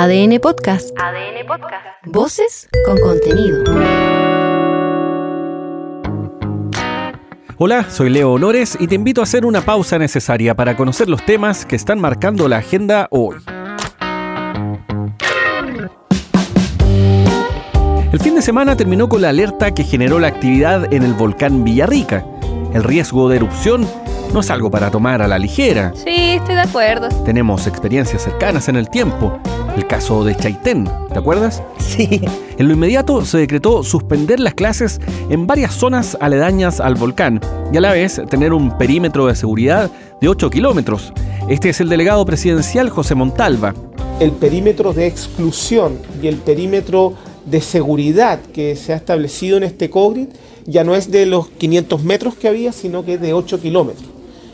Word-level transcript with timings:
ADN 0.00 0.38
Podcast. 0.38 0.96
ADN 0.96 1.44
Podcast. 1.44 1.84
Voces 2.06 2.68
con 2.86 3.00
contenido. 3.00 3.64
Hola, 7.56 7.90
soy 7.90 8.08
Leo 8.08 8.30
Honores 8.30 8.78
y 8.78 8.86
te 8.86 8.94
invito 8.94 9.22
a 9.22 9.24
hacer 9.24 9.44
una 9.44 9.62
pausa 9.62 9.98
necesaria 9.98 10.54
para 10.54 10.76
conocer 10.76 11.08
los 11.08 11.26
temas 11.26 11.66
que 11.66 11.74
están 11.74 11.98
marcando 11.98 12.46
la 12.46 12.58
agenda 12.58 13.08
hoy. 13.10 13.38
El 18.12 18.20
fin 18.20 18.36
de 18.36 18.42
semana 18.42 18.76
terminó 18.76 19.08
con 19.08 19.20
la 19.20 19.30
alerta 19.30 19.74
que 19.74 19.82
generó 19.82 20.20
la 20.20 20.28
actividad 20.28 20.94
en 20.94 21.02
el 21.02 21.14
volcán 21.14 21.64
Villarrica. 21.64 22.24
El 22.72 22.84
riesgo 22.84 23.28
de 23.28 23.38
erupción 23.38 23.84
no 24.32 24.40
es 24.40 24.50
algo 24.50 24.70
para 24.70 24.92
tomar 24.92 25.22
a 25.22 25.26
la 25.26 25.40
ligera. 25.40 25.92
Sí, 25.96 26.34
estoy 26.36 26.54
de 26.54 26.60
acuerdo. 26.60 27.08
Tenemos 27.24 27.66
experiencias 27.66 28.22
cercanas 28.22 28.68
en 28.68 28.76
el 28.76 28.88
tiempo. 28.90 29.40
El 29.78 29.86
caso 29.86 30.24
de 30.24 30.34
Chaitén, 30.34 30.90
¿te 31.12 31.20
acuerdas? 31.20 31.62
Sí. 31.78 32.20
En 32.58 32.66
lo 32.66 32.74
inmediato 32.74 33.24
se 33.24 33.38
decretó 33.38 33.84
suspender 33.84 34.40
las 34.40 34.54
clases 34.54 35.00
en 35.30 35.46
varias 35.46 35.72
zonas 35.72 36.18
aledañas 36.20 36.80
al 36.80 36.96
volcán 36.96 37.40
y 37.72 37.76
a 37.76 37.80
la 37.80 37.92
vez 37.92 38.20
tener 38.28 38.52
un 38.52 38.76
perímetro 38.76 39.26
de 39.26 39.36
seguridad 39.36 39.88
de 40.20 40.28
8 40.28 40.50
kilómetros. 40.50 41.12
Este 41.48 41.68
es 41.68 41.80
el 41.80 41.88
delegado 41.88 42.26
presidencial 42.26 42.90
José 42.90 43.14
Montalva. 43.14 43.72
El 44.18 44.32
perímetro 44.32 44.92
de 44.92 45.06
exclusión 45.06 45.96
y 46.20 46.26
el 46.26 46.38
perímetro 46.38 47.14
de 47.46 47.60
seguridad 47.60 48.40
que 48.52 48.74
se 48.74 48.92
ha 48.92 48.96
establecido 48.96 49.58
en 49.58 49.62
este 49.62 49.90
COVID 49.90 50.26
ya 50.66 50.82
no 50.82 50.96
es 50.96 51.12
de 51.12 51.24
los 51.24 51.50
500 51.50 52.02
metros 52.02 52.34
que 52.34 52.48
había, 52.48 52.72
sino 52.72 53.04
que 53.04 53.14
es 53.14 53.20
de 53.20 53.32
8 53.32 53.60
kilómetros. 53.60 54.08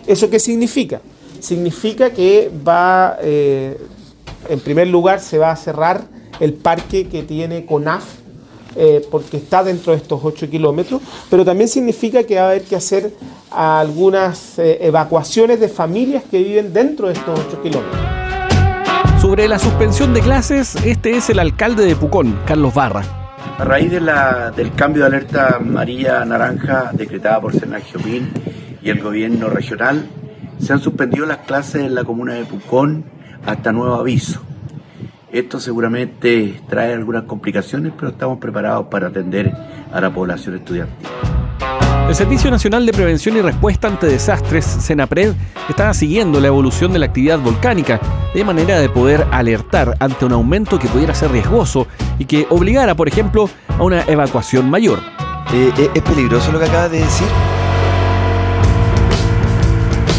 ¿Eso 0.07 0.29
qué 0.29 0.39
significa? 0.39 1.01
Significa 1.41 2.11
que 2.11 2.51
va, 2.67 3.17
eh, 3.23 3.79
en 4.49 4.61
primer 4.61 4.89
lugar, 4.89 5.21
se 5.21 5.39
va 5.39 5.51
a 5.51 5.57
cerrar 5.57 6.03
el 6.41 6.55
parque 6.55 7.09
que 7.09 7.23
tiene 7.23 7.65
CONAF, 7.65 8.05
eh, 8.77 9.07
porque 9.11 9.37
está 9.37 9.63
dentro 9.63 9.93
de 9.93 9.99
estos 9.99 10.21
8 10.23 10.51
kilómetros, 10.51 11.01
pero 11.31 11.45
también 11.45 11.69
significa 11.69 12.25
que 12.25 12.37
va 12.37 12.43
a 12.43 12.51
haber 12.51 12.63
que 12.63 12.75
hacer 12.75 13.13
algunas 13.51 14.59
eh, 14.59 14.79
evacuaciones 14.81 15.61
de 15.61 15.69
familias 15.69 16.25
que 16.29 16.43
viven 16.43 16.73
dentro 16.73 17.07
de 17.07 17.13
estos 17.13 17.39
8 17.39 17.63
kilómetros. 17.63 18.01
Sobre 19.21 19.47
la 19.47 19.59
suspensión 19.59 20.13
de 20.13 20.21
clases, 20.21 20.75
este 20.85 21.17
es 21.17 21.31
el 21.31 21.39
alcalde 21.39 21.87
de 21.87 21.95
Pucón, 21.95 22.37
Carlos 22.47 22.75
Barra. 22.75 23.03
A 23.59 23.65
raíz 23.65 23.91
de 23.91 24.01
la, 24.01 24.51
del 24.51 24.75
cambio 24.75 25.03
de 25.03 25.07
alerta 25.07 25.57
amarilla-naranja 25.57 26.91
decretada 26.95 27.41
por 27.41 27.53
Senagio-Min 27.55 28.33
y 28.83 28.91
el 28.91 29.01
gobierno 29.01 29.49
regional, 29.49 30.09
se 30.59 30.73
han 30.73 30.81
suspendido 30.81 31.27
las 31.27 31.39
clases 31.39 31.83
en 31.83 31.95
la 31.95 32.03
comuna 32.03 32.35
de 32.35 32.45
Pucón 32.45 33.05
hasta 33.47 33.73
nuevo 33.73 33.95
aviso. 33.95 34.41
Esto 35.33 35.59
seguramente 35.59 36.61
trae 36.69 36.95
algunas 36.95 37.25
complicaciones, 37.25 37.93
pero 37.99 38.13
estamos 38.13 38.39
preparados 38.39 38.87
para 38.87 39.09
atender 39.09 39.53
a 39.93 40.01
la 40.01 40.13
población 40.13 40.55
estudiantil. 40.57 41.09
El 42.09 42.15
Servicio 42.15 42.51
Nacional 42.51 42.85
de 42.85 42.93
Prevención 42.93 43.37
y 43.37 43.41
Respuesta 43.41 43.89
ante 43.89 44.07
Desastres, 44.07 44.65
SENAPRED, 44.65 45.33
está 45.69 45.93
siguiendo 45.95 46.39
la 46.39 46.49
evolución 46.49 46.93
de 46.93 46.99
la 46.99 47.07
actividad 47.07 47.39
volcánica 47.39 47.99
de 48.35 48.45
manera 48.45 48.79
de 48.79 48.91
poder 48.91 49.27
alertar 49.31 49.97
ante 49.99 50.25
un 50.27 50.33
aumento 50.33 50.79
que 50.79 50.87
pudiera 50.87 51.15
ser 51.15 51.33
riesgoso 51.33 51.89
y 52.19 52.27
que 52.27 52.47
obligara, 52.51 52.95
por 52.95 53.09
ejemplo, 53.09 53.49
a 53.79 53.83
una 53.83 54.03
evacuación 54.03 54.69
mayor. 54.71 54.99
Eh, 55.53 55.73
eh, 55.79 55.91
¿Es 55.95 56.03
peligroso 56.03 56.53
lo 56.53 56.59
que 56.59 56.67
acaba 56.67 56.89
de 56.89 57.01
decir? 57.01 57.27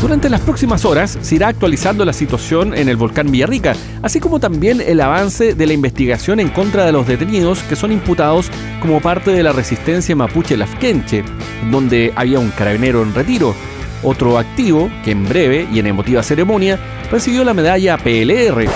Durante 0.01 0.29
las 0.29 0.41
próximas 0.41 0.85
horas 0.85 1.17
se 1.21 1.35
irá 1.35 1.47
actualizando 1.47 2.05
la 2.05 2.13
situación 2.13 2.77
en 2.77 2.89
el 2.89 2.95
volcán 2.95 3.31
Villarrica, 3.31 3.75
así 4.03 4.19
como 4.19 4.39
también 4.39 4.81
el 4.81 5.01
avance 5.01 5.55
de 5.55 5.65
la 5.65 5.73
investigación 5.73 6.39
en 6.39 6.49
contra 6.49 6.85
de 6.85 6.91
los 6.91 7.07
detenidos 7.07 7.59
que 7.63 7.75
son 7.75 7.91
imputados 7.91 8.51
como 8.81 9.01
parte 9.01 9.31
de 9.31 9.41
la 9.41 9.51
resistencia 9.51 10.15
mapuche 10.15 10.57
Lafkenche, 10.57 11.23
donde 11.71 12.13
había 12.15 12.39
un 12.39 12.51
carabinero 12.51 13.01
en 13.01 13.15
retiro, 13.15 13.55
otro 14.03 14.37
activo 14.37 14.91
que 15.03 15.11
en 15.11 15.27
breve 15.27 15.67
y 15.73 15.79
en 15.79 15.87
emotiva 15.87 16.21
ceremonia 16.21 16.77
recibió 17.11 17.43
la 17.43 17.53
medalla 17.53 17.97
PLR. 17.97 18.67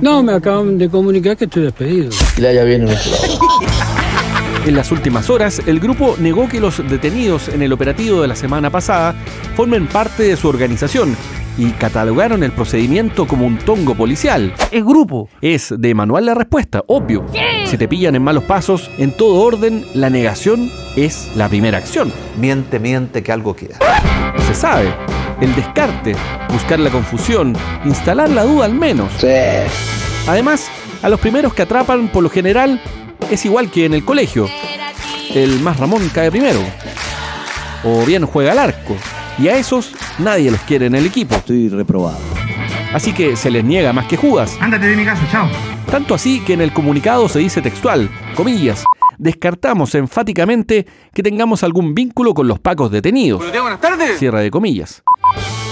No, 0.00 0.22
me 0.22 0.32
acaban 0.32 0.78
de 0.78 0.88
comunicar 0.88 1.36
que 1.36 1.44
estoy 1.44 1.64
despedido. 1.64 2.10
Que 2.34 2.42
le 2.42 2.48
haya 2.48 2.64
bien 2.64 2.88
en 2.88 2.96
En 4.66 4.76
las 4.76 4.92
últimas 4.92 5.30
horas, 5.30 5.62
el 5.66 5.80
grupo 5.80 6.16
negó 6.18 6.46
que 6.46 6.60
los 6.60 6.86
detenidos 6.88 7.48
en 7.48 7.62
el 7.62 7.72
operativo 7.72 8.20
de 8.20 8.28
la 8.28 8.36
semana 8.36 8.68
pasada 8.68 9.14
formen 9.56 9.86
parte 9.86 10.24
de 10.24 10.36
su 10.36 10.48
organización 10.48 11.16
y 11.56 11.70
catalogaron 11.72 12.42
el 12.42 12.52
procedimiento 12.52 13.26
como 13.26 13.46
un 13.46 13.58
tongo 13.58 13.94
policial. 13.94 14.52
Es 14.70 14.84
grupo. 14.84 15.30
Es 15.40 15.74
de 15.76 15.94
manual 15.94 16.26
la 16.26 16.34
respuesta, 16.34 16.84
obvio. 16.86 17.24
Si 17.64 17.78
te 17.78 17.88
pillan 17.88 18.16
en 18.16 18.22
malos 18.22 18.44
pasos, 18.44 18.90
en 18.98 19.16
todo 19.16 19.40
orden, 19.40 19.84
la 19.94 20.10
negación 20.10 20.70
es 20.94 21.30
la 21.36 21.48
primera 21.48 21.78
acción. 21.78 22.12
Miente, 22.38 22.78
miente, 22.78 23.22
que 23.22 23.32
algo 23.32 23.56
queda. 23.56 23.78
Se 24.46 24.54
sabe. 24.54 24.92
El 25.40 25.54
descarte, 25.54 26.14
buscar 26.52 26.78
la 26.80 26.90
confusión, 26.90 27.56
instalar 27.86 28.28
la 28.28 28.44
duda 28.44 28.66
al 28.66 28.74
menos. 28.74 29.10
Además, 30.28 30.70
a 31.02 31.08
los 31.08 31.18
primeros 31.18 31.54
que 31.54 31.62
atrapan, 31.62 32.08
por 32.08 32.22
lo 32.22 32.28
general, 32.28 32.80
es 33.30 33.44
igual 33.44 33.70
que 33.70 33.84
en 33.86 33.94
el 33.94 34.04
colegio. 34.04 34.48
El 35.32 35.60
más 35.60 35.78
Ramón 35.78 36.10
cae 36.12 36.30
primero. 36.30 36.60
O 37.84 38.04
bien 38.04 38.26
juega 38.26 38.52
al 38.52 38.58
arco. 38.58 38.96
Y 39.38 39.48
a 39.48 39.56
esos 39.56 39.92
nadie 40.18 40.50
los 40.50 40.60
quiere 40.62 40.86
en 40.86 40.94
el 40.94 41.06
equipo. 41.06 41.34
Estoy 41.34 41.68
reprobado. 41.68 42.18
Así 42.92 43.12
que 43.12 43.36
se 43.36 43.50
les 43.50 43.64
niega 43.64 43.92
más 43.92 44.06
que 44.06 44.16
Judas. 44.16 44.56
Ándate 44.60 44.86
de 44.86 44.96
mi 44.96 45.04
casa, 45.04 45.26
chao. 45.30 45.48
Tanto 45.90 46.14
así 46.14 46.40
que 46.40 46.54
en 46.54 46.60
el 46.60 46.72
comunicado 46.72 47.28
se 47.28 47.38
dice 47.38 47.62
textual, 47.62 48.10
comillas, 48.34 48.84
descartamos 49.18 49.94
enfáticamente 49.94 50.86
que 51.12 51.22
tengamos 51.22 51.62
algún 51.62 51.94
vínculo 51.94 52.34
con 52.34 52.48
los 52.48 52.58
pacos 52.58 52.90
detenidos. 52.90 53.42
buenas 53.50 53.80
tardes. 53.80 54.18
Cierra 54.18 54.40
de 54.40 54.50
comillas. 54.50 55.02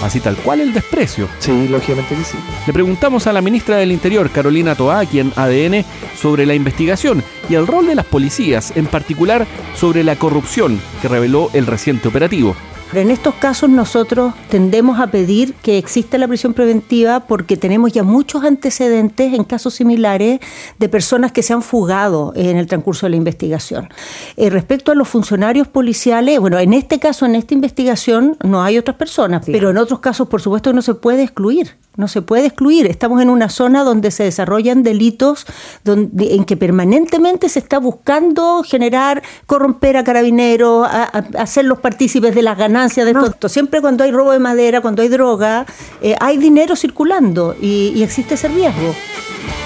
Así 0.01 0.19
tal 0.19 0.35
cual 0.37 0.61
el 0.61 0.73
desprecio. 0.73 1.27
Sí, 1.39 1.67
lógicamente 1.67 2.15
que 2.15 2.23
sí. 2.23 2.37
Le 2.65 2.73
preguntamos 2.73 3.27
a 3.27 3.33
la 3.33 3.41
ministra 3.41 3.77
del 3.77 3.91
Interior, 3.91 4.29
Carolina 4.29 4.75
Toá, 4.75 5.05
quien 5.05 5.33
ADN, 5.35 5.85
sobre 6.15 6.45
la 6.45 6.53
investigación 6.53 7.23
y 7.49 7.55
el 7.55 7.67
rol 7.67 7.87
de 7.87 7.95
las 7.95 8.05
policías, 8.05 8.75
en 8.75 8.85
particular 8.85 9.45
sobre 9.75 10.03
la 10.03 10.15
corrupción 10.15 10.79
que 11.01 11.07
reveló 11.07 11.49
el 11.53 11.65
reciente 11.65 12.07
operativo. 12.07 12.55
Pero 12.91 13.01
en 13.01 13.11
estos 13.11 13.35
casos 13.35 13.69
nosotros 13.69 14.33
tendemos 14.49 14.99
a 14.99 15.07
pedir 15.07 15.53
que 15.55 15.77
exista 15.77 16.17
la 16.17 16.27
prisión 16.27 16.53
preventiva 16.53 17.19
porque 17.21 17.55
tenemos 17.55 17.93
ya 17.93 18.03
muchos 18.03 18.43
antecedentes 18.43 19.33
en 19.33 19.43
casos 19.43 19.75
similares 19.75 20.39
de 20.79 20.89
personas 20.89 21.31
que 21.31 21.43
se 21.43 21.53
han 21.53 21.61
fugado 21.61 22.33
en 22.35 22.57
el 22.57 22.65
transcurso 22.65 23.05
de 23.05 23.11
la 23.11 23.15
investigación. 23.17 23.89
Eh, 24.37 24.49
respecto 24.49 24.91
a 24.91 24.95
los 24.95 25.07
funcionarios 25.07 25.67
policiales, 25.67 26.39
bueno, 26.39 26.57
en 26.57 26.73
este 26.73 26.99
caso, 26.99 27.25
en 27.27 27.35
esta 27.35 27.53
investigación, 27.53 28.37
no 28.43 28.63
hay 28.63 28.77
otras 28.77 28.97
personas, 28.97 29.43
pero 29.45 29.69
en 29.69 29.77
otros 29.77 29.99
casos, 29.99 30.27
por 30.27 30.41
supuesto, 30.41 30.73
no 30.73 30.81
se 30.81 30.95
puede 30.95 31.21
excluir. 31.21 31.77
No 31.99 32.07
se 32.07 32.21
puede 32.21 32.45
excluir. 32.45 32.87
Estamos 32.87 33.21
en 33.21 33.29
una 33.29 33.49
zona 33.49 33.83
donde 33.83 34.09
se 34.11 34.23
desarrollan 34.23 34.83
delitos 34.83 35.45
donde, 35.83 36.33
en 36.33 36.45
que 36.45 36.55
permanentemente 36.55 37.49
se 37.49 37.59
está 37.59 37.77
buscando 37.77 38.63
generar, 38.63 39.21
corromper 39.45 39.97
a 39.97 40.05
carabineros, 40.05 40.87
a, 40.89 41.03
a 41.03 41.41
hacerlos 41.41 41.79
partícipes 41.79 42.33
de 42.33 42.41
las 42.41 42.57
ganancias 42.57 43.05
de 43.05 43.11
esto. 43.11 43.49
Siempre 43.49 43.81
cuando 43.81 44.05
hay 44.05 44.11
robo 44.11 44.31
de 44.31 44.39
madera, 44.39 44.79
cuando 44.79 45.01
hay 45.01 45.09
droga, 45.09 45.65
eh, 46.01 46.15
hay 46.21 46.37
dinero 46.37 46.77
circulando 46.77 47.53
y, 47.61 47.91
y 47.93 48.01
existe 48.01 48.35
ese 48.35 48.47
riesgo. 48.47 48.95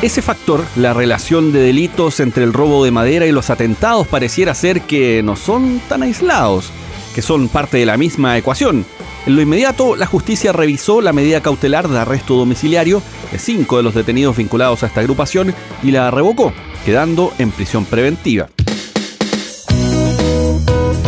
Ese 0.02 0.24
factor, 0.24 0.66
la 0.76 0.96
relación 0.96 1.54
de 1.54 1.60
delitos 1.60 2.20
entre 2.20 2.46
el 2.46 2.52
robo 2.52 2.84
de 2.84 2.90
madera 2.90 3.28
y 3.28 3.32
los 3.32 3.52
atentados, 3.52 4.08
pareciera 4.08 4.56
ser 4.56 4.82
que 4.82 5.22
no 5.22 5.36
son 5.36 5.80
tan 5.88 6.02
aislados, 6.02 6.72
que 7.14 7.22
son 7.22 7.48
parte 7.48 7.78
de 7.78 7.86
la 7.86 7.96
misma 7.96 8.36
ecuación. 8.40 8.88
En 9.26 9.38
lo 9.38 9.42
inmediato, 9.42 9.96
la 9.96 10.06
justicia 10.06 10.52
revisó 10.52 11.00
la 11.00 11.14
medida 11.14 11.42
cautelar 11.42 11.88
de 11.88 11.98
arresto 11.98 12.36
domiciliario 12.36 13.02
de 13.32 13.40
cinco 13.40 13.78
de 13.78 13.84
los 13.84 13.96
detenidos 13.96 14.36
vinculados 14.36 14.84
a 14.84 14.88
esta 14.88 15.00
agrupación 15.00 15.56
y 15.82 15.92
la 15.92 16.12
revocó, 16.12 16.52
quedando 16.84 17.32
en 17.38 17.52
prisión 17.52 17.86
preventiva. 17.86 18.50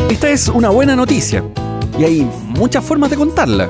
Esta 0.09 0.29
es 0.29 0.47
una 0.47 0.69
buena 0.69 0.95
noticia 0.95 1.43
y 1.99 2.05
hay 2.05 2.29
muchas 2.47 2.85
formas 2.85 3.09
de 3.09 3.17
contarla. 3.17 3.69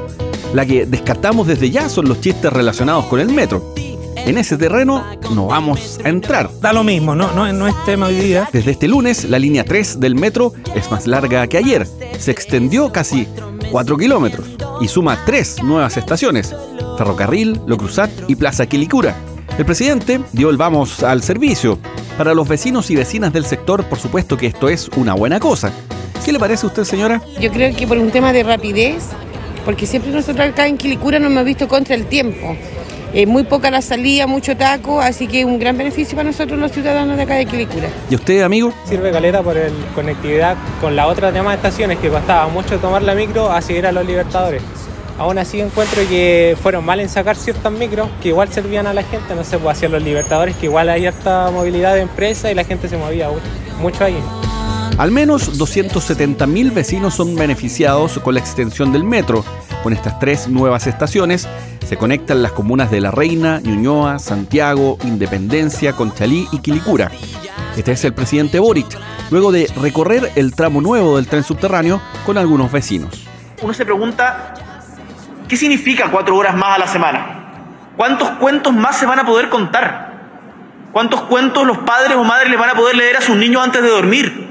La 0.54 0.64
que 0.64 0.86
descartamos 0.86 1.48
desde 1.48 1.72
ya 1.72 1.90
son 1.90 2.08
los 2.08 2.22
chistes 2.22 2.54
relacionados 2.54 3.06
con 3.06 3.20
el 3.20 3.30
metro. 3.30 3.74
En 4.16 4.38
ese 4.38 4.58
terreno 4.58 5.04
no 5.34 5.48
vamos 5.48 6.00
a 6.04 6.10
entrar. 6.10 6.52
Da 6.62 6.72
lo 6.72 6.84
mismo, 6.84 7.16
no, 7.16 7.32
no, 7.34 7.52
no 7.52 7.68
es 7.68 7.76
tema 7.86 8.08
hoy 8.08 8.16
día. 8.16 8.48
Desde 8.54 8.72
este 8.72 8.88
lunes, 8.88 9.24
la 9.24 9.40
línea 9.40 9.66
3 9.66 10.00
del 10.00 10.14
metro 10.14 10.54
es 10.76 10.90
más 10.92 11.08
larga 11.08 11.48
que 11.48 11.58
ayer. 11.58 11.88
Se 12.20 12.30
extendió 12.30 12.92
casi 12.92 13.28
4 13.72 13.98
kilómetros 13.98 14.48
y 14.82 14.88
suma 14.88 15.18
tres 15.26 15.62
nuevas 15.64 15.98
estaciones: 15.98 16.56
Ferrocarril, 16.98 17.60
Lo 17.68 17.78
Cruzat 17.78 18.10
y 18.28 18.36
Plaza 18.36 18.66
Quilicura. 18.66 19.16
El 19.58 19.66
presidente 19.66 20.20
dio 20.34 20.50
el 20.50 20.58
vamos 20.58 21.04
al 21.04 21.24
servicio. 21.24 21.80
Para 22.18 22.34
los 22.34 22.48
vecinos 22.48 22.90
y 22.92 22.96
vecinas 22.96 23.34
del 23.34 23.46
sector, 23.46 23.84
por 23.86 24.00
supuesto 24.00 24.38
que 24.38 24.48
esto 24.48 24.70
es 24.70 24.90
una 24.98 25.14
buena 25.14 25.40
cosa. 25.40 25.72
¿Qué 26.24 26.32
le 26.32 26.40
parece 26.40 26.66
a 26.66 26.70
usted, 26.70 26.84
señora? 26.84 27.22
Yo 27.40 27.52
creo 27.52 27.76
que 27.76 27.86
por 27.86 27.98
un 27.98 28.10
tema 28.10 28.34
de 28.34 28.44
rapidez, 28.44 29.04
porque 29.64 29.86
siempre 29.86 30.12
nosotros 30.12 30.48
acá 30.48 30.68
en 30.68 30.78
Quilicura 30.78 31.20
nos 31.20 31.32
hemos 31.32 31.46
visto 31.46 31.68
contra 31.68 31.96
el 31.96 32.06
tiempo. 32.06 32.56
Eh, 33.16 33.26
muy 33.26 33.44
poca 33.46 33.72
la 33.72 33.82
salida, 33.82 34.28
mucho 34.28 34.58
taco, 34.58 35.00
así 35.00 35.26
que 35.26 35.46
un 35.46 35.58
gran 35.58 35.78
beneficio 35.78 36.18
para 36.18 36.28
nosotros 36.28 36.60
los 36.60 36.70
ciudadanos 36.74 37.16
de 37.16 37.24
acá 37.24 37.36
de 37.36 37.46
Quilicura. 37.46 37.88
¿Y 38.10 38.16
usted, 38.16 38.42
amigo? 38.42 38.74
Sirve 38.84 39.10
caleta 39.10 39.42
por 39.42 39.56
el 39.56 39.74
conectividad 39.96 40.58
con 40.82 40.98
las 40.98 41.08
otras 41.08 41.34
demás 41.34 41.56
estaciones 41.56 41.98
que 42.00 42.10
costaba 42.10 42.50
mucho 42.50 42.78
tomar 42.78 43.02
la 43.04 43.16
micro 43.16 43.50
a 43.50 43.62
seguir 43.62 43.88
a 43.88 43.94
los 43.94 44.06
Libertadores. 44.06 44.62
Aún 45.18 45.38
así 45.38 45.62
encuentro 45.62 46.02
que 46.10 46.58
fueron 46.62 46.84
mal 46.84 47.00
en 47.00 47.08
sacar 47.08 47.38
ciertas 47.38 47.72
micros 47.72 48.10
que 48.22 48.28
igual 48.28 48.52
servían 48.52 48.86
a 48.86 48.94
la 48.94 49.04
gente, 49.04 49.34
no 49.34 49.46
sé, 49.46 49.60
pues 49.60 49.78
hacia 49.78 49.88
los 49.88 50.04
Libertadores, 50.04 50.54
que 50.58 50.66
igual 50.66 50.90
hay 50.90 51.06
harta 51.06 51.50
movilidad 51.52 51.94
de 51.94 52.02
empresa 52.02 52.52
y 52.52 52.54
la 52.54 52.66
gente 52.66 52.90
se 52.90 52.98
movía 52.98 53.30
mucho 53.80 54.04
ahí. 54.04 54.18
Al 54.98 55.12
menos 55.12 55.58
270.000 55.58 56.74
vecinos 56.74 57.16
son 57.16 57.34
beneficiados 57.36 58.20
con 58.20 58.34
la 58.34 58.42
extensión 58.42 58.92
del 58.92 59.06
metro. 59.06 59.46
Con 59.86 59.94
estas 59.94 60.18
tres 60.18 60.48
nuevas 60.48 60.88
estaciones 60.88 61.48
se 61.86 61.96
conectan 61.96 62.42
las 62.42 62.54
comunas 62.54 62.90
de 62.90 63.02
La 63.02 63.12
Reina, 63.12 63.60
Ñuñoa, 63.60 64.18
Santiago, 64.18 64.98
Independencia, 65.04 65.94
Conchalí 65.94 66.48
y 66.52 66.58
Quilicura. 66.58 67.12
Este 67.78 67.92
es 67.92 68.04
el 68.04 68.12
presidente 68.12 68.58
Boric, 68.58 68.88
luego 69.30 69.52
de 69.52 69.72
recorrer 69.80 70.32
el 70.38 70.56
tramo 70.56 70.82
nuevo 70.82 71.18
del 71.18 71.28
tren 71.28 71.44
subterráneo 71.44 72.02
con 72.26 72.40
algunos 72.40 72.72
vecinos. 72.72 73.28
Uno 73.62 73.76
se 73.76 73.86
pregunta 73.86 74.56
¿Qué 75.48 75.56
significa 75.56 76.10
cuatro 76.10 76.36
horas 76.36 76.56
más 76.56 76.78
a 76.78 76.80
la 76.80 76.88
semana? 76.88 77.92
¿Cuántos 77.96 78.28
cuentos 78.40 78.74
más 78.74 78.98
se 78.98 79.06
van 79.06 79.20
a 79.20 79.24
poder 79.24 79.50
contar? 79.50 80.14
¿Cuántos 80.94 81.22
cuentos 81.26 81.64
los 81.64 81.78
padres 81.78 82.18
o 82.18 82.24
madres 82.24 82.50
les 82.50 82.60
van 82.60 82.72
a 82.72 82.74
poder 82.74 82.96
leer 82.96 83.18
a 83.18 83.22
sus 83.22 83.36
niños 83.36 83.64
antes 83.64 83.84
de 83.84 83.90
dormir? 83.90 84.48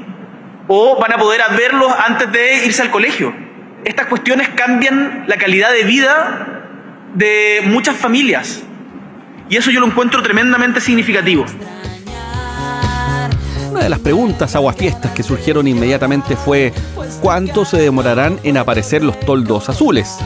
¿O 0.69 0.97
van 1.01 1.13
a 1.13 1.17
poder 1.17 1.41
verlos 1.59 1.93
antes 2.07 2.31
de 2.31 2.67
irse 2.67 2.83
al 2.83 2.93
colegio? 2.93 3.44
Estas 3.85 4.07
cuestiones 4.07 4.49
cambian 4.51 5.25
la 5.27 5.37
calidad 5.37 5.73
de 5.73 5.85
vida 5.85 6.63
de 7.15 7.61
muchas 7.67 7.97
familias. 7.97 8.63
Y 9.49 9.57
eso 9.57 9.71
yo 9.71 9.81
lo 9.81 9.87
encuentro 9.87 10.23
tremendamente 10.23 10.81
significativo. 10.81 11.45
Una 13.71 13.83
de 13.83 13.89
las 13.89 13.99
preguntas 13.99 14.55
aguafiestas 14.55 15.11
que 15.13 15.23
surgieron 15.23 15.67
inmediatamente 15.67 16.37
fue 16.37 16.73
¿cuánto 17.21 17.65
se 17.65 17.77
demorarán 17.77 18.39
en 18.43 18.57
aparecer 18.57 19.03
los 19.03 19.19
toldos 19.21 19.69
azules? 19.69 20.19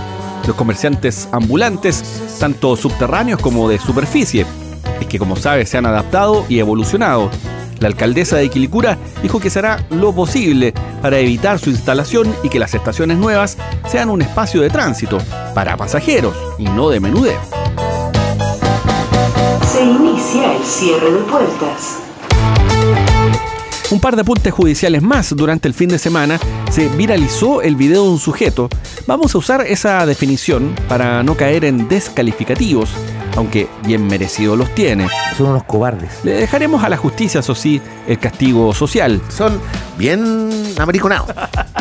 los 0.49 0.57
comerciantes 0.57 1.29
ambulantes, 1.31 2.39
tanto 2.41 2.75
subterráneos 2.75 3.39
como 3.39 3.69
de 3.69 3.79
superficie. 3.79 4.47
Es 4.99 5.07
que 5.07 5.19
como 5.19 5.37
sabes 5.37 5.69
se 5.69 5.77
han 5.77 5.85
adaptado 5.85 6.47
y 6.49 6.59
evolucionado. 6.59 7.31
La 7.81 7.89
alcaldesa 7.89 8.37
de 8.37 8.49
Quilicura 8.49 8.99
dijo 9.23 9.41
que 9.41 9.51
se 9.51 9.61
hará 9.61 9.85
lo 9.91 10.13
posible 10.13 10.75
para 11.01 11.19
evitar 11.19 11.59
su 11.59 11.71
instalación 11.71 12.35
y 12.43 12.49
que 12.49 12.59
las 12.59 12.75
estaciones 12.75 13.19
nuevas 13.19 13.57
sean 13.89 14.11
un 14.11 14.23
espacio 14.23 14.61
de 14.61 14.71
tránsito 14.71 15.19
para 15.55 15.77
pasajeros 15.77 16.37
y 16.59 16.65
no 16.65 16.91
de 16.91 17.01
menudeo. 17.01 17.41
Se 19.71 19.85
inicia 19.85 20.57
el 20.57 20.65
cierre 20.65 21.13
de 21.13 21.21
puertas. 21.21 21.99
Un 23.91 24.01
par 24.01 24.17
de 24.17 24.21
apuntes 24.21 24.53
judiciales 24.53 25.01
más 25.01 25.35
durante 25.35 25.67
el 25.67 25.73
fin 25.73 25.89
de 25.89 25.99
semana 25.99 26.39
se 26.71 26.89
viralizó 26.89 27.63
el 27.63 27.75
video 27.75 28.03
de 28.03 28.11
un 28.11 28.19
sujeto. 28.19 28.69
Vamos 29.07 29.35
a 29.35 29.39
usar 29.39 29.63
esa 29.67 30.05
definición 30.05 30.75
para 30.89 31.23
no 31.23 31.37
caer 31.37 31.65
en 31.65 31.89
descalificativos, 31.89 32.91
aunque 33.39 33.69
bien 33.85 34.05
merecido 34.09 34.57
los 34.57 34.75
tiene. 34.75 35.07
Son 35.37 35.51
unos 35.51 35.63
cobardes. 35.63 36.25
Le 36.25 36.33
dejaremos 36.33 36.83
a 36.83 36.89
la 36.89 36.97
justicia, 36.97 37.39
eso 37.39 37.55
sí, 37.55 37.81
el 38.09 38.19
castigo 38.19 38.75
social. 38.75 39.23
Son 39.29 39.61
bien 39.97 40.51
americonados. 40.79 41.29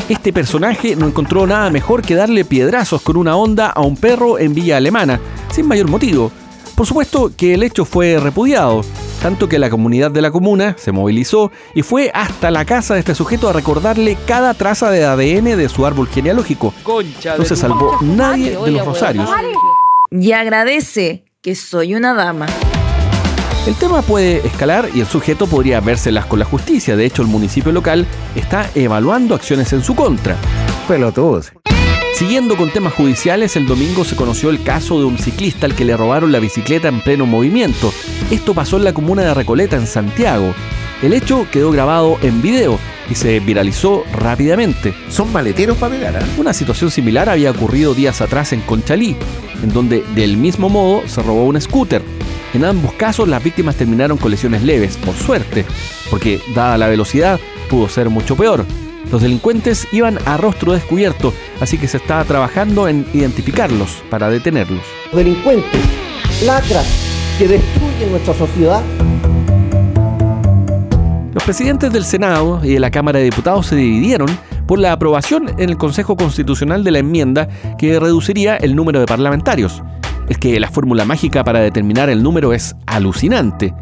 Este 0.07 0.31
personaje 0.31 0.95
no 0.95 1.07
encontró 1.07 1.45
nada 1.45 1.69
mejor 1.69 2.01
que 2.01 2.15
darle 2.15 2.45
piedrazos 2.45 3.01
con 3.01 3.17
una 3.17 3.35
onda 3.35 3.67
a 3.67 3.81
un 3.81 3.97
perro 3.97 4.39
en 4.39 4.53
Villa 4.53 4.77
Alemana, 4.77 5.19
sin 5.51 5.67
mayor 5.67 5.89
motivo. 5.89 6.31
Por 6.75 6.85
supuesto 6.85 7.31
que 7.35 7.55
el 7.55 7.63
hecho 7.63 7.83
fue 7.83 8.17
repudiado, 8.17 8.85
tanto 9.21 9.49
que 9.49 9.59
la 9.59 9.69
comunidad 9.69 10.09
de 10.11 10.21
la 10.21 10.31
comuna 10.31 10.77
se 10.77 10.93
movilizó 10.93 11.51
y 11.75 11.81
fue 11.81 12.09
hasta 12.13 12.51
la 12.51 12.63
casa 12.63 12.93
de 12.93 13.01
este 13.01 13.15
sujeto 13.15 13.49
a 13.49 13.53
recordarle 13.53 14.17
cada 14.25 14.53
traza 14.53 14.89
de 14.91 15.03
ADN 15.03 15.57
de 15.57 15.67
su 15.67 15.85
árbol 15.85 16.07
genealógico. 16.07 16.73
no 17.37 17.43
se 17.43 17.55
salvó 17.57 17.97
nadie 18.01 18.57
de 18.57 18.71
los 18.71 18.85
rosarios. 18.85 19.29
Y 20.09 20.31
agradece 20.31 21.26
que 21.47 21.55
soy 21.55 21.95
una 21.95 22.13
dama. 22.13 22.45
El 23.65 23.75
tema 23.75 24.01
puede 24.01 24.45
escalar 24.45 24.89
y 24.93 24.99
el 24.99 25.07
sujeto 25.07 25.47
podría 25.47 25.79
vérselas 25.79 26.25
con 26.25 26.39
la 26.39 26.45
justicia. 26.45 26.97
De 26.97 27.05
hecho, 27.05 27.21
el 27.21 27.29
municipio 27.29 27.71
local 27.71 28.05
está 28.35 28.69
evaluando 28.75 29.33
acciones 29.33 29.71
en 29.71 29.81
su 29.81 29.95
contra. 29.95 30.35
Pelotudos. 30.89 31.53
Siguiendo 32.15 32.57
con 32.57 32.69
temas 32.69 32.91
judiciales, 32.91 33.55
el 33.55 33.65
domingo 33.65 34.03
se 34.03 34.17
conoció 34.17 34.49
el 34.49 34.61
caso 34.61 34.99
de 34.99 35.05
un 35.05 35.17
ciclista 35.17 35.67
al 35.67 35.73
que 35.73 35.85
le 35.85 35.95
robaron 35.95 36.33
la 36.33 36.39
bicicleta 36.39 36.89
en 36.89 36.99
pleno 36.99 37.25
movimiento. 37.25 37.93
Esto 38.29 38.53
pasó 38.53 38.75
en 38.75 38.83
la 38.83 38.91
comuna 38.91 39.21
de 39.21 39.33
Recoleta, 39.33 39.77
en 39.77 39.87
Santiago. 39.87 40.53
El 41.01 41.13
hecho 41.13 41.47
quedó 41.49 41.71
grabado 41.71 42.17
en 42.23 42.41
video 42.41 42.77
y 43.09 43.15
se 43.15 43.39
viralizó 43.39 44.03
rápidamente. 44.11 44.93
Son 45.09 45.31
maleteros 45.31 45.77
para 45.77 45.95
pegar. 45.95 46.15
¿eh? 46.15 46.25
Una 46.37 46.51
situación 46.51 46.91
similar 46.91 47.29
había 47.29 47.51
ocurrido 47.51 47.93
días 47.93 48.19
atrás 48.19 48.51
en 48.51 48.59
Conchalí, 48.59 49.15
en 49.63 49.73
donde 49.73 50.03
del 50.15 50.37
mismo 50.37 50.69
modo 50.69 51.07
se 51.07 51.21
robó 51.21 51.45
un 51.45 51.59
scooter. 51.59 52.01
En 52.53 52.65
ambos 52.65 52.93
casos 52.93 53.27
las 53.27 53.43
víctimas 53.43 53.75
terminaron 53.75 54.17
con 54.17 54.31
lesiones 54.31 54.63
leves, 54.63 54.97
por 54.97 55.15
suerte, 55.15 55.65
porque 56.09 56.39
dada 56.55 56.77
la 56.77 56.87
velocidad 56.87 57.39
pudo 57.69 57.89
ser 57.89 58.09
mucho 58.09 58.35
peor. 58.35 58.65
Los 59.11 59.21
delincuentes 59.21 59.87
iban 59.91 60.17
a 60.25 60.37
rostro 60.37 60.73
descubierto, 60.73 61.33
así 61.61 61.77
que 61.77 61.87
se 61.87 61.97
estaba 61.97 62.25
trabajando 62.25 62.87
en 62.87 63.05
identificarlos 63.13 64.03
para 64.09 64.29
detenerlos. 64.29 64.83
Delincuentes, 65.13 65.81
lacras 66.43 66.85
que 67.37 67.47
destruyen 67.47 68.11
nuestra 68.11 68.33
sociedad. 68.33 68.81
Los 71.33 71.43
presidentes 71.43 71.93
del 71.93 72.03
Senado 72.03 72.59
y 72.63 72.73
de 72.73 72.79
la 72.79 72.91
Cámara 72.91 73.19
de 73.19 73.25
Diputados 73.25 73.67
se 73.67 73.75
dividieron 73.75 74.27
por 74.67 74.79
la 74.79 74.91
aprobación 74.91 75.49
en 75.57 75.69
el 75.69 75.77
Consejo 75.77 76.15
Constitucional 76.15 76.83
de 76.83 76.91
la 76.91 76.99
enmienda 76.99 77.47
que 77.77 77.99
reduciría 77.99 78.57
el 78.57 78.75
número 78.75 78.99
de 78.99 79.05
parlamentarios. 79.05 79.81
Es 80.29 80.37
que 80.37 80.59
la 80.59 80.69
fórmula 80.69 81.05
mágica 81.05 81.43
para 81.43 81.59
determinar 81.59 82.09
el 82.09 82.21
número 82.21 82.53
es 82.53 82.75
alucinante. 82.85 83.73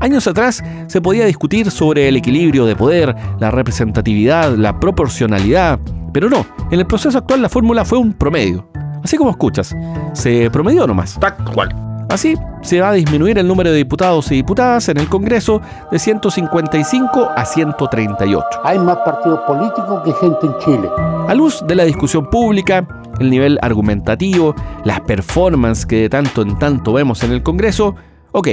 Años 0.00 0.26
atrás 0.26 0.62
se 0.88 1.00
podía 1.00 1.24
discutir 1.26 1.70
sobre 1.70 2.08
el 2.08 2.16
equilibrio 2.16 2.66
de 2.66 2.74
poder, 2.74 3.14
la 3.38 3.52
representatividad, 3.52 4.56
la 4.56 4.80
proporcionalidad, 4.80 5.78
pero 6.12 6.28
no, 6.28 6.44
en 6.72 6.80
el 6.80 6.86
proceso 6.86 7.18
actual 7.18 7.40
la 7.40 7.48
fórmula 7.48 7.84
fue 7.84 7.98
un 7.98 8.12
promedio. 8.12 8.68
Así 9.04 9.16
como 9.16 9.30
escuchas, 9.30 9.74
se 10.12 10.50
promedió 10.50 10.86
nomás. 10.86 11.18
Tal 11.20 11.36
cual. 11.54 11.74
Así, 12.08 12.34
se 12.62 12.80
va 12.80 12.90
a 12.90 12.92
disminuir 12.92 13.38
el 13.38 13.46
número 13.46 13.70
de 13.70 13.76
diputados 13.76 14.30
y 14.32 14.36
diputadas 14.36 14.88
en 14.88 14.98
el 14.98 15.08
Congreso 15.08 15.60
de 15.90 15.98
155 15.98 17.30
a 17.36 17.44
138. 17.44 18.44
Hay 18.64 18.78
más 18.78 18.98
partidos 19.04 19.40
políticos 19.46 20.02
que 20.04 20.12
gente 20.14 20.46
en 20.46 20.58
Chile. 20.58 20.88
A 21.28 21.34
luz 21.34 21.62
de 21.66 21.74
la 21.74 21.84
discusión 21.84 22.30
pública, 22.30 22.86
el 23.18 23.30
nivel 23.30 23.58
argumentativo, 23.62 24.54
las 24.84 25.00
performances 25.00 25.86
que 25.86 25.96
de 25.96 26.08
tanto 26.08 26.42
en 26.42 26.58
tanto 26.58 26.92
vemos 26.92 27.22
en 27.22 27.32
el 27.32 27.42
Congreso, 27.42 27.94
ok, 28.32 28.48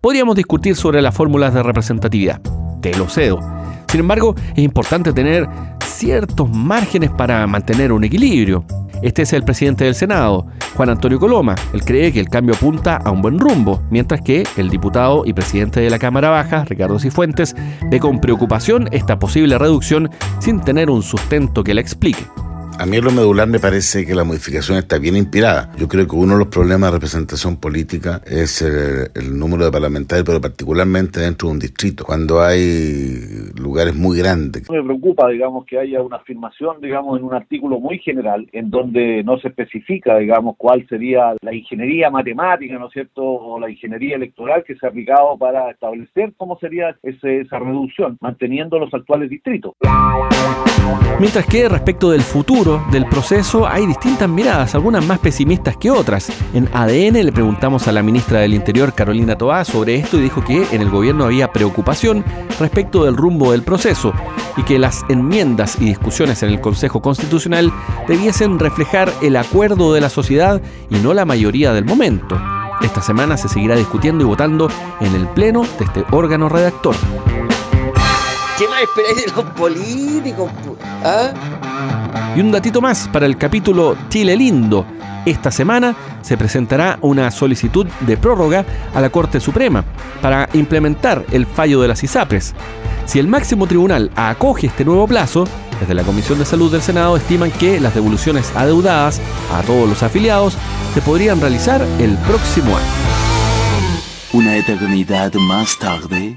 podríamos 0.00 0.36
discutir 0.36 0.76
sobre 0.76 1.00
las 1.00 1.14
fórmulas 1.14 1.54
de 1.54 1.62
representatividad. 1.62 2.40
Te 2.80 2.94
lo 2.96 3.08
cedo. 3.08 3.40
Sin 3.88 4.00
embargo, 4.00 4.34
es 4.54 4.58
importante 4.58 5.12
tener 5.12 5.48
ciertos 5.84 6.50
márgenes 6.50 7.10
para 7.10 7.46
mantener 7.46 7.92
un 7.92 8.04
equilibrio. 8.04 8.64
Este 9.02 9.22
es 9.22 9.32
el 9.32 9.44
presidente 9.44 9.84
del 9.84 9.94
Senado, 9.94 10.46
Juan 10.76 10.90
Antonio 10.90 11.18
Coloma. 11.18 11.54
Él 11.72 11.84
cree 11.84 12.12
que 12.12 12.20
el 12.20 12.28
cambio 12.28 12.54
apunta 12.54 12.96
a 12.96 13.10
un 13.10 13.22
buen 13.22 13.38
rumbo, 13.38 13.82
mientras 13.90 14.20
que 14.20 14.44
el 14.56 14.70
diputado 14.70 15.24
y 15.26 15.32
presidente 15.32 15.80
de 15.80 15.90
la 15.90 15.98
Cámara 15.98 16.30
Baja, 16.30 16.64
Ricardo 16.64 16.98
Cifuentes, 16.98 17.54
ve 17.90 18.00
con 18.00 18.20
preocupación 18.20 18.88
esta 18.92 19.18
posible 19.18 19.58
reducción 19.58 20.10
sin 20.38 20.60
tener 20.60 20.90
un 20.90 21.02
sustento 21.02 21.62
que 21.64 21.74
la 21.74 21.80
explique. 21.80 22.24
A 22.76 22.86
mí 22.86 22.96
en 22.96 23.04
lo 23.04 23.12
medular 23.12 23.46
me 23.46 23.60
parece 23.60 24.04
que 24.04 24.16
la 24.16 24.24
modificación 24.24 24.76
está 24.78 24.98
bien 24.98 25.16
inspirada. 25.16 25.70
Yo 25.78 25.86
creo 25.86 26.08
que 26.08 26.16
uno 26.16 26.32
de 26.32 26.40
los 26.40 26.48
problemas 26.48 26.90
de 26.90 26.96
representación 26.96 27.56
política 27.58 28.20
es 28.26 28.62
el, 28.62 29.10
el, 29.14 29.38
número 29.38 29.64
de 29.64 29.70
parlamentarios, 29.70 30.26
pero 30.26 30.40
particularmente 30.40 31.20
dentro 31.20 31.48
de 31.48 31.54
un 31.54 31.60
distrito, 31.60 32.04
cuando 32.04 32.42
hay 32.42 33.52
lugares 33.56 33.94
muy 33.94 34.18
grandes. 34.18 34.68
Me 34.68 34.82
preocupa, 34.82 35.28
digamos, 35.28 35.64
que 35.66 35.78
haya 35.78 36.02
una 36.02 36.16
afirmación, 36.16 36.80
digamos, 36.80 37.18
en 37.18 37.24
un 37.24 37.34
artículo 37.34 37.78
muy 37.78 38.00
general, 38.00 38.48
en 38.52 38.70
donde 38.70 39.22
no 39.22 39.38
se 39.38 39.48
especifica, 39.48 40.18
digamos, 40.18 40.56
cuál 40.58 40.84
sería 40.88 41.34
la 41.42 41.54
ingeniería 41.54 42.10
matemática, 42.10 42.76
¿no 42.76 42.88
es 42.88 42.92
cierto?, 42.92 43.22
o 43.22 43.60
la 43.60 43.70
ingeniería 43.70 44.16
electoral 44.16 44.64
que 44.66 44.74
se 44.74 44.84
ha 44.84 44.88
aplicado 44.88 45.38
para 45.38 45.70
establecer 45.70 46.32
cómo 46.36 46.58
sería 46.58 46.96
ese, 47.04 47.42
esa 47.42 47.60
reducción, 47.60 48.18
manteniendo 48.20 48.80
los 48.80 48.92
actuales 48.92 49.30
distritos. 49.30 49.74
Mientras 51.20 51.46
que 51.46 51.68
respecto 51.68 52.10
del 52.10 52.22
futuro 52.22 52.63
del 52.64 53.04
proceso 53.06 53.66
hay 53.66 53.86
distintas 53.86 54.26
miradas, 54.26 54.74
algunas 54.74 55.04
más 55.04 55.18
pesimistas 55.18 55.76
que 55.76 55.90
otras. 55.90 56.30
En 56.54 56.68
ADN 56.72 57.24
le 57.24 57.30
preguntamos 57.30 57.86
a 57.86 57.92
la 57.92 58.02
ministra 58.02 58.40
del 58.40 58.54
Interior, 58.54 58.94
Carolina 58.94 59.36
Toá, 59.36 59.66
sobre 59.66 59.96
esto 59.96 60.16
y 60.16 60.22
dijo 60.22 60.42
que 60.42 60.66
en 60.72 60.80
el 60.80 60.88
gobierno 60.88 61.24
había 61.24 61.52
preocupación 61.52 62.24
respecto 62.58 63.04
del 63.04 63.16
rumbo 63.16 63.52
del 63.52 63.62
proceso 63.62 64.14
y 64.56 64.62
que 64.62 64.78
las 64.78 65.04
enmiendas 65.10 65.76
y 65.78 65.84
discusiones 65.84 66.42
en 66.42 66.48
el 66.50 66.60
Consejo 66.62 67.02
Constitucional 67.02 67.70
debiesen 68.08 68.58
reflejar 68.58 69.12
el 69.20 69.36
acuerdo 69.36 69.92
de 69.92 70.00
la 70.00 70.08
sociedad 70.08 70.62
y 70.88 70.96
no 70.96 71.12
la 71.12 71.26
mayoría 71.26 71.74
del 71.74 71.84
momento. 71.84 72.40
Esta 72.80 73.02
semana 73.02 73.36
se 73.36 73.48
seguirá 73.48 73.76
discutiendo 73.76 74.24
y 74.24 74.26
votando 74.26 74.70
en 75.00 75.14
el 75.14 75.28
pleno 75.28 75.62
de 75.78 75.84
este 75.84 76.04
órgano 76.12 76.48
redactor. 76.48 76.96
¿Qué 78.56 78.68
más 78.68 78.82
esperáis 78.82 79.26
de 79.26 79.32
los 79.32 79.52
políticos? 79.52 80.50
¿Ah? 81.04 82.03
Y 82.36 82.40
un 82.40 82.50
datito 82.50 82.80
más 82.80 83.08
para 83.12 83.26
el 83.26 83.38
capítulo 83.38 83.96
Chile 84.08 84.36
Lindo. 84.36 84.84
Esta 85.24 85.52
semana 85.52 85.94
se 86.20 86.36
presentará 86.36 86.98
una 87.00 87.30
solicitud 87.30 87.86
de 88.00 88.16
prórroga 88.16 88.64
a 88.92 89.00
la 89.00 89.10
Corte 89.10 89.38
Suprema 89.38 89.84
para 90.20 90.48
implementar 90.52 91.24
el 91.30 91.46
fallo 91.46 91.80
de 91.80 91.88
las 91.88 92.02
ISAPRES. 92.02 92.54
Si 93.06 93.20
el 93.20 93.28
máximo 93.28 93.68
tribunal 93.68 94.10
acoge 94.16 94.66
este 94.66 94.84
nuevo 94.84 95.06
plazo, 95.06 95.44
desde 95.78 95.94
la 95.94 96.02
Comisión 96.02 96.40
de 96.40 96.44
Salud 96.44 96.72
del 96.72 96.82
Senado 96.82 97.16
estiman 97.16 97.52
que 97.52 97.78
las 97.78 97.94
devoluciones 97.94 98.50
adeudadas 98.56 99.20
a 99.52 99.62
todos 99.62 99.88
los 99.88 100.02
afiliados 100.02 100.56
se 100.92 101.00
podrían 101.02 101.40
realizar 101.40 101.86
el 102.00 102.16
próximo 102.18 102.76
año. 102.76 102.86
Una 104.32 104.56
eternidad 104.56 105.32
más 105.34 105.78
tarde. 105.78 106.36